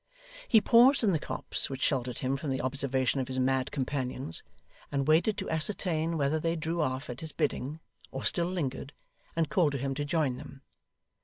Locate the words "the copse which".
1.11-1.83